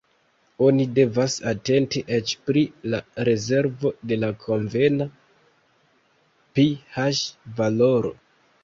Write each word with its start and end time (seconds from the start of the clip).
Oni 0.67 0.85
devas 0.99 1.35
atenti 1.51 2.01
eĉ 2.17 2.33
pri 2.47 2.65
la 2.95 3.03
rezervo 3.31 3.93
de 4.13 4.19
la 4.25 4.31
konvena 4.47 5.09
pH-valoro. 6.57 8.19